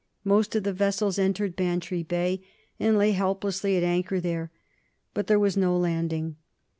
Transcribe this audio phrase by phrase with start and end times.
[0.23, 2.41] Most of the vessels entered Bantry Bay
[2.79, 4.49] and lay helplessly at anchor there,
[5.13, 6.37] but there was no landing.